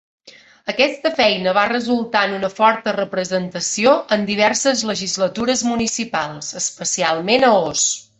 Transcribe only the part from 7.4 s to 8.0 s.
a Oss.